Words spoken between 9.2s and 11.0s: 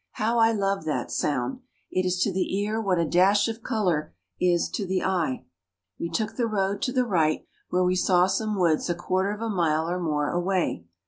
of a mile or more away.